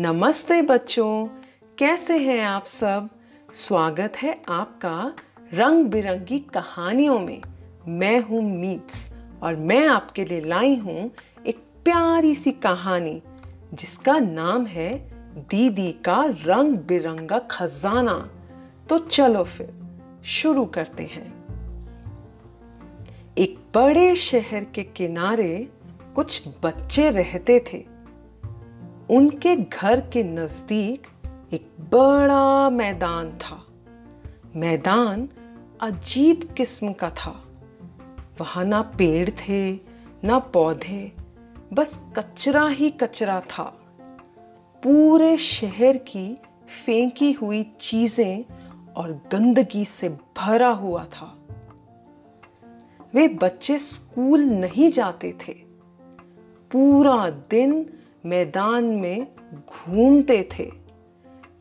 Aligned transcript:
नमस्ते 0.00 0.62
बच्चों, 0.62 1.26
कैसे 1.78 2.18
हैं 2.18 2.44
आप 2.44 2.64
सब? 2.64 3.08
स्वागत 3.54 4.12
है 4.16 4.42
आपका 4.48 5.14
रंग 5.54 5.84
बिरंगी 5.84 6.38
कहानियों 6.38 7.18
में। 7.18 7.42
मैं 7.88 8.20
हूँ 8.20 8.42
मीट्स 8.42 9.14
और 9.42 9.56
मैं 9.56 9.88
आपके 9.88 10.24
लिए 10.24 10.40
लाई 10.40 10.76
हूँ 10.76 11.10
एक 11.46 11.58
प्यारी 11.84 12.34
सी 12.34 12.52
कहानी, 12.52 13.22
जिसका 13.74 14.18
नाम 14.18 14.66
है 14.66 14.98
दीदी 15.50 15.92
का 15.92 16.24
रंग 16.24 16.78
बिरंगा 16.78 17.38
खजाना। 17.38 18.30
तो 18.88 18.98
चलो 18.98 19.44
फिर, 19.44 19.74
शुरू 20.24 20.64
करते 20.64 21.02
हैं। 21.02 21.44
एक 23.38 23.58
बड़े 23.74 24.16
शहर 24.16 24.64
के 24.64 24.82
किनारे 24.82 25.68
कुछ 26.14 26.48
बच्चे 26.62 27.10
रहते 27.10 27.64
थे। 27.72 27.93
उनके 29.10 29.56
घर 29.56 30.00
के 30.00 30.24
नज़दीक 30.24 31.06
एक 31.52 31.70
बड़ा 31.80 32.70
मैदान 32.70 33.30
था। 33.30 33.66
मैदान 34.56 35.28
अजीब 35.80 36.54
किस्म 36.56 36.92
का 36.92 37.10
था। 37.10 37.44
वहाँ 38.40 38.64
ना 38.64 38.82
पेड़ 38.82 39.30
थे, 39.30 39.74
ना 40.24 40.38
पौधे, 40.38 41.12
बस 41.72 42.00
कचरा 42.16 42.68
ही 42.68 42.90
कचरा 42.90 43.40
था। 43.40 43.80
पूरे 44.82 45.36
शहर 45.36 45.96
की 45.96 46.38
फेंकी 46.86 47.32
हुई 47.32 47.72
चीज़ें 47.80 48.44
और 48.92 49.12
गंदगी 49.32 49.84
से 49.84 50.08
भरा 50.08 50.68
हुआ 50.68 51.04
था। 51.04 51.38
वे 53.14 53.28
बच्चे 53.28 53.78
स्कूल 53.78 54.40
नहीं 54.40 54.90
जाते 54.90 55.36
थे। 55.48 55.52
पूरा 56.70 57.30
दिन 57.30 57.98
मैदान 58.26 58.84
में 58.84 59.26
घूमते 59.54 60.48
थे, 60.58 60.64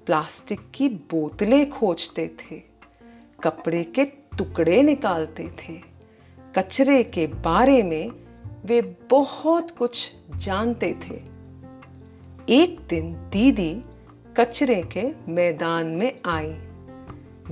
प्लास्टिक 0.05 0.59
की 0.75 0.89
बोतलें 0.89 1.69
खोजते 1.69 2.27
थे, 2.27 2.61
कपड़े 3.43 3.83
के 3.83 4.05
टुकड़े 4.05 4.81
निकालते 4.81 5.49
थे, 5.49 5.73
कचरे 6.55 7.03
के 7.03 7.27
बारे 7.27 7.83
में 7.83 8.11
वे 8.65 8.97
बहुत 9.09 9.71
कुछ 9.71 10.13
जानते 10.35 10.93
थे। 10.93 11.15
एक 12.49 12.79
दिन 12.89 13.13
दीदी 13.13 13.81
कचरे 14.37 14.83
के 14.97 15.31
मैदान 15.31 15.87
में 15.87 16.19
आई। 16.25 16.53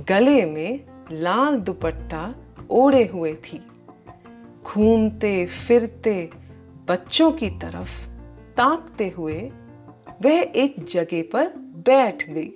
गले 0.08 0.44
में 0.44 0.80
लाल 1.12 1.56
दुपट्टा 1.56 2.34
ओढ़े 2.70 3.06
हुए 3.06 3.34
थी। 3.34 3.66
घूमते 4.62 5.46
फिरते 5.46 6.30
बच्चों 6.88 7.32
की 7.32 7.50
तरफ़ 7.50 8.11
ताकते 8.56 9.08
हुए 9.08 9.40
वह 10.22 10.40
एक 10.56 10.74
जगह 10.84 11.22
पर 11.22 11.48
बैठ 11.86 12.30
गई। 12.30 12.48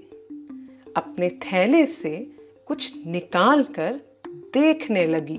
अपने 0.97 1.29
थैले 1.43 1.85
से 1.87 2.17
कुछ 2.67 3.07
निकाल 3.07 3.63
कर 3.79 4.01
देखने 4.55 5.07
लगी। 5.07 5.39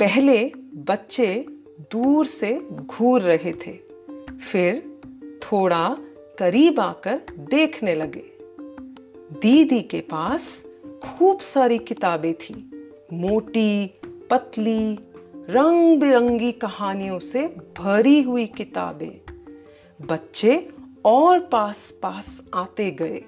पहले 0.00 0.44
बच्चे 0.86 1.46
दूर 1.92 2.26
से 2.26 2.52
घूर 2.72 3.20
रहे 3.20 3.52
थे, 3.66 3.72
फिर 4.42 4.82
थोड़ा 5.42 5.96
करीब 6.38 6.80
आकर 6.80 7.20
देखने 7.50 7.94
लगे। 7.94 8.24
दीदी 9.40 9.80
के 9.82 10.00
पास 10.00 10.64
खूब 11.04 11.40
सारी 11.40 11.78
किताबें 11.78 12.32
थी, 12.34 12.54
मोटी, 13.12 13.86
पतली 14.30 14.98
रंग 15.50 16.00
बिरंगी 16.00 16.52
कहानियों 16.52 17.18
से 17.18 17.56
भरी 17.78 18.22
हुई 18.22 18.46
किताबें 18.46 19.32
बच्चे 20.06 20.68
और 21.04 21.40
पास 21.40 21.94
पास 22.02 22.48
आते 22.54 22.90
गए। 22.90 23.22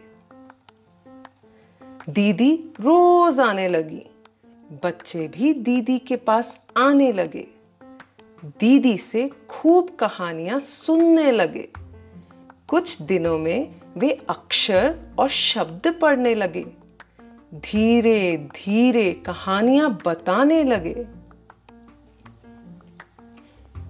दीदी 2.08 2.56
रोज 2.80 3.40
आने 3.40 3.68
लगी। 3.68 4.02
बच्चे 4.84 5.28
भी 5.28 5.54
दीदी 5.54 5.98
के 5.98 6.16
पास 6.16 6.60
आने 6.76 7.12
लगे। 7.12 7.46
दीदी 8.44 8.98
से 8.98 9.30
खूब 9.48 9.90
कहानियाँ 9.90 10.60
सुनने 10.60 11.32
लगे। 11.32 11.68
कुछ 12.68 13.02
दिनों 13.02 13.38
में 13.38 13.74
वे 13.96 14.10
अक्षर 14.28 14.98
और 15.18 15.28
शब्द 15.28 15.98
पढ़ने 16.00 16.34
लगे। 16.34 16.66
धीरे 17.54 18.36
धीरे 18.36 19.12
कहानियाँ 19.12 19.98
बताने 20.06 20.64
लगे। 20.64 21.15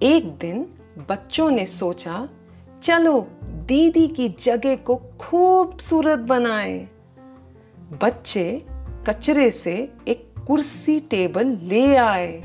एक 0.03 0.37
दिन 0.37 0.73
बच्चों 1.09 1.51
ने 1.51 1.65
सोचा, 1.65 2.29
चलो, 2.83 3.27
दीदी 3.43 4.07
की 4.07 4.29
जगह 4.29 4.75
को 4.75 4.95
खूबसूरत 4.95 6.19
बनाएँ। 6.19 6.89
बच्चे 8.01 8.65
कचरे 9.07 9.51
से 9.51 9.93
एक 10.07 10.33
कुर्सी 10.47 10.99
टेबल 10.99 11.47
ले 11.47 11.95
आए। 11.95 12.43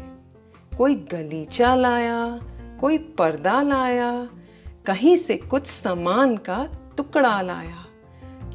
कोई 0.78 0.94
गलीचा 0.94 1.74
लाया, 1.74 2.40
कोई 2.80 2.98
पर्दा 2.98 3.62
लाया, 3.62 4.28
कहीं 4.86 5.16
से 5.16 5.36
कुछ 5.36 5.66
सामान 5.66 6.36
का 6.36 6.68
टुकड़ा 6.96 7.42
लाया, 7.42 7.86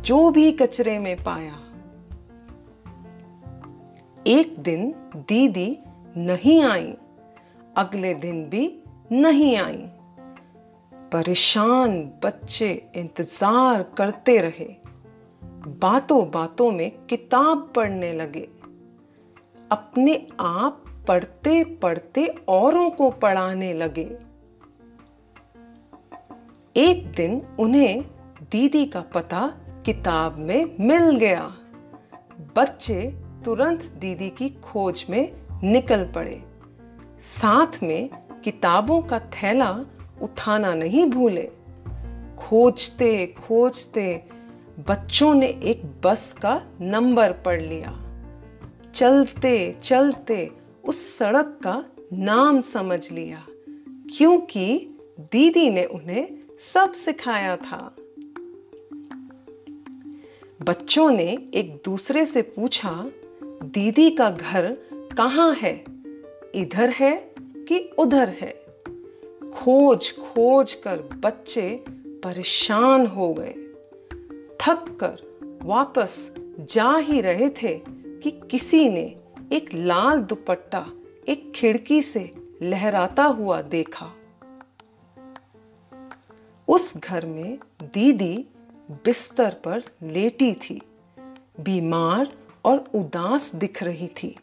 जो 0.02 0.30
भी 0.30 0.52
कचरे 0.52 1.00
में 1.00 1.18
पाया। 1.18 1.60
एक 4.28 4.60
दिन 4.60 4.96
दीदी 5.16 5.80
नहीं 6.18 6.64
आई। 6.64 6.94
अगले 7.76 8.14
दिन 8.14 8.46
भी 8.46 8.77
नहीं 9.12 9.56
आई। 9.58 9.78
परेशान 11.14 12.02
बच्चे 12.24 12.92
इंतज़ार 12.96 13.84
करते 13.98 14.38
रहे। 14.38 14.68
बातों 15.82 16.32
बातों 16.32 16.72
में 16.72 16.92
किताब 17.06 17.74
पढ़ने 17.76 18.14
लगे। 18.14 18.48
अपने 19.72 20.28
आप 20.40 20.84
पढ़ते 21.08 21.64
पढ़ते 21.64 22.26
औरों 22.48 22.90
को 22.90 23.10
पढ़ाने 23.10 23.74
लगे। 23.74 24.18
एक 26.76 27.12
दिन 27.12 27.42
उन्हें 27.60 28.04
दीदी 28.52 28.86
का 28.86 29.02
पता 29.02 29.48
किताब 29.86 30.38
में 30.38 30.76
मिल 30.80 31.16
गया। 31.16 31.56
बच्चे 32.56 33.02
तुरंत 33.46 33.84
दीदी 33.84 34.30
की 34.30 34.50
खोज 34.50 35.06
में 35.10 35.32
निकल 35.64 36.06
पड़े। 36.16 36.44
साथ 37.22 37.84
में 37.84 38.10
किताबों 38.44 39.02
का 39.02 39.20
थैला 39.20 39.70
उठाना 40.22 40.74
नहीं 40.74 41.06
भूले। 41.06 41.50
खोजते 42.38 43.28
खोजते 43.28 44.22
बच्चों 44.88 45.34
ने 45.34 45.48
एक 45.64 45.82
बस 46.04 46.34
का 46.34 46.62
नंबर 46.82 47.32
पढ़ 47.32 47.62
लिया। 47.62 47.94
चलते 48.96 49.76
चलते 49.84 50.52
उस 50.84 51.18
सड़क 51.18 51.60
का 51.64 51.84
नाम 52.14 52.60
समझ 52.62 53.12
लिया, 53.12 53.44
क्योंकि 54.18 54.78
दीदी 55.20 55.70
ने 55.70 55.86
उन्हें 55.86 56.28
सब 56.74 56.94
सिखाया 56.94 57.56
था। 57.58 57.96
बच्चों 60.62 61.10
ने 61.12 61.28
एक 61.54 61.82
दूसरे 61.86 62.26
से 62.26 62.42
पूछा, 62.42 62.92
दीदी 63.44 64.10
का 64.12 64.30
घर 64.30 64.72
कहाँ 65.18 65.54
है? 65.54 65.74
इधर 66.56 66.90
है 66.90 67.16
कि 67.68 67.80
उधर 67.98 68.30
है। 68.30 68.52
खोज 69.52 70.12
खोज 70.12 70.74
कर 70.74 71.02
बच्चे 71.02 71.86
परेशान 71.90 73.08
हो 73.08 73.34
गए। 73.34 73.54
थक 74.62 74.98
कर 75.04 75.22
वापस 75.64 76.34
जा 76.60 76.98
ही 76.98 77.22
रहे 77.22 77.50
थे 77.50 77.82
कि 77.90 78.32
किसी 78.32 78.90
ने 78.90 79.16
एक 79.54 79.74
लाल 79.74 80.20
दुपट्टा 80.20 80.90
एक 81.28 81.52
खिड़की 81.56 82.02
से 82.02 82.32
लहराता 82.62 83.24
हुआ 83.24 83.62
देखा। 83.62 84.12
उस 86.68 86.98
घर 86.98 87.26
में 87.26 87.58
दीदी 87.84 88.46
बिस्तर 88.92 89.56
पर 89.64 89.84
लेटी 90.04 90.54
थी। 90.54 90.82
बीमार 91.60 92.34
और 92.66 92.78
उदास 92.96 93.56
दिख 93.56 93.84
रही 93.84 94.08
थी। 94.08 94.36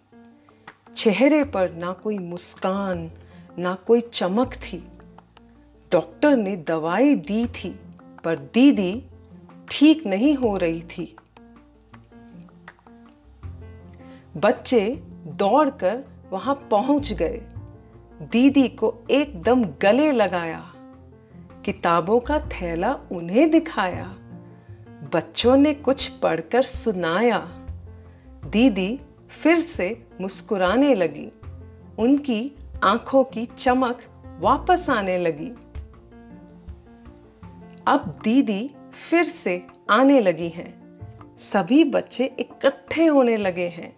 चेहरे 0.97 1.45
पर 1.45 1.73
ना 1.73 1.93
कोई 1.93 2.19
मुस्कान, 2.19 3.11
ना 3.59 3.75
कोई 3.75 4.01
चमक 4.01 4.53
थी। 4.55 4.89
डॉक्टर 5.93 6.37
ने 6.37 6.57
दवाई 6.57 7.15
दी 7.15 7.47
थी, 7.47 7.81
पर 8.25 8.39
दीदी 8.39 9.05
ठीक 9.71 10.07
नहीं 10.07 10.35
हो 10.35 10.57
रही 10.57 10.83
थी। 10.83 11.17
बच्चे 14.37 15.03
दौड़कर 15.27 16.05
वहाँ 16.31 16.69
पहुँच 16.71 17.13
गए। 17.13 17.43
दीदी 18.23 18.69
को 18.69 18.95
एकदम 19.11 19.65
गले 19.65 20.13
लगाया। 20.13 20.75
किताबों 21.65 22.21
का 22.21 22.39
थैला 22.41 22.95
उन्हें 23.13 23.51
दिखाया। 23.51 24.17
बच्चों 25.15 25.57
ने 25.57 25.75
कुछ 25.75 26.09
पढ़कर 26.09 26.63
सुनाया। 26.63 27.39
दीदी 28.47 29.01
फिर 29.43 29.61
से 29.61 30.07
मुस्कुराने 30.21 30.95
लगी। 30.95 31.33
उनकी 31.99 32.53
आँखों 32.85 33.25
की 33.25 33.49
चमक 33.59 34.01
वापस 34.41 34.91
आने 34.91 35.19
लगी। 35.19 35.53
अब 37.87 38.21
दीदी 38.25 38.71
फिर 39.11 39.25
से 39.25 39.67
आने 39.91 40.21
लगी 40.21 40.49
हैं। 40.49 40.85
सभी 41.39 41.85
बच्चे 41.85 42.25
इकट्ठे 42.39 43.07
होने 43.07 43.37
लगे 43.37 43.69
हैं। 43.69 43.97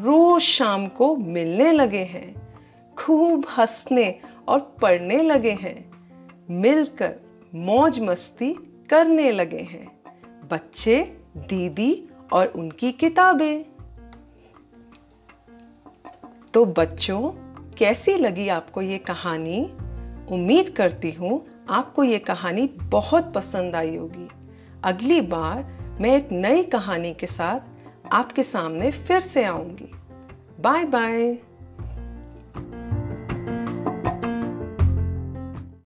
रोज 0.00 0.42
शाम 0.42 0.86
को 0.86 1.16
मिलने 1.16 1.72
लगे 1.72 2.04
हैं। 2.04 2.56
खूब 2.98 3.44
हंसने 3.58 4.20
और 4.48 4.76
पढ़ने 4.82 5.22
लगे 5.22 5.52
हैं। 5.52 5.90
मिलकर 6.50 7.14
मौज 7.54 8.00
मस्ती 8.00 8.52
करने 8.90 9.32
लगे 9.32 9.60
हैं। 9.60 10.00
बच्चे, 10.50 11.16
दीदी 11.36 12.08
और 12.32 12.46
उनकी 12.46 12.92
किताबें। 12.92 13.69
तो 16.54 16.64
बच्चों, 16.64 17.30
कैसी 17.78 18.14
लगी 18.16 18.48
आपको 18.48 18.82
ये 18.82 18.98
कहानी? 18.98 19.64
उम्मीद 20.30 20.70
करती 20.70 21.10
हूँ 21.12 21.44
आपको 21.68 22.04
ये 22.04 22.18
कहानी 22.18 22.66
बहुत 22.66 23.32
पसंद 23.34 23.76
आई 23.76 23.96
होगी। 23.96 24.28
अगली 24.84 25.20
बार 25.20 25.62
मैं 26.00 26.16
एक 26.16 26.28
नई 26.32 26.62
कहानी 26.62 27.14
के 27.14 27.26
साथ 27.26 27.60
आपके 28.12 28.42
सामने 28.42 28.90
फिर 28.90 29.20
से 29.20 29.44
आऊँगी। 29.44 29.90
Bye 30.60 30.84
bye 30.84 31.38